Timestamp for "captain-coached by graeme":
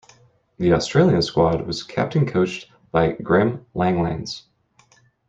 1.83-3.67